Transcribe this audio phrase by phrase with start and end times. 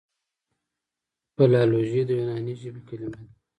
[1.35, 3.29] فلالوژي د یوناني ژبي کليمه ده.